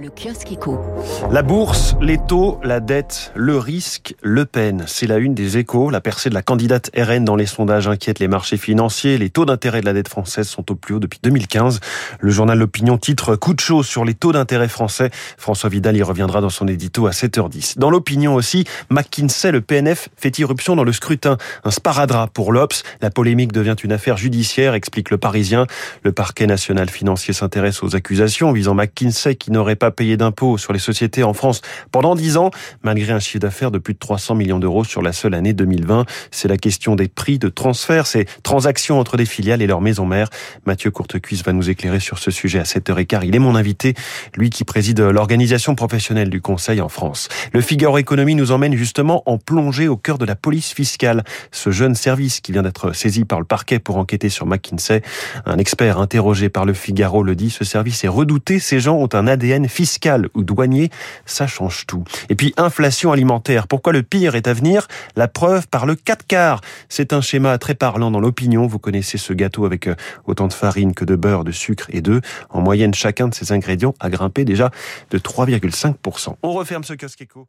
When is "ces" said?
38.06-38.26, 58.58-58.80, 73.34-73.52